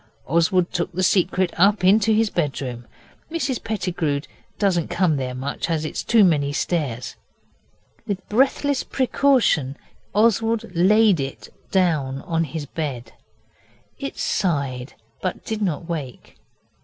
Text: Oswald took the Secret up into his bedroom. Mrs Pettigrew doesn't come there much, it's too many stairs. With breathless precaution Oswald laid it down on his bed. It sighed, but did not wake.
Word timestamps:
Oswald 0.25 0.73
took 0.73 0.91
the 0.93 1.03
Secret 1.03 1.53
up 1.57 1.83
into 1.83 2.11
his 2.11 2.31
bedroom. 2.31 2.87
Mrs 3.31 3.63
Pettigrew 3.63 4.21
doesn't 4.57 4.87
come 4.87 5.17
there 5.17 5.35
much, 5.35 5.69
it's 5.69 6.03
too 6.03 6.23
many 6.23 6.51
stairs. 6.51 7.17
With 8.07 8.27
breathless 8.27 8.83
precaution 8.83 9.77
Oswald 10.15 10.65
laid 10.75 11.19
it 11.19 11.49
down 11.69 12.23
on 12.23 12.45
his 12.45 12.65
bed. 12.65 13.13
It 13.99 14.17
sighed, 14.17 14.95
but 15.21 15.45
did 15.45 15.61
not 15.61 15.87
wake. 15.87 16.35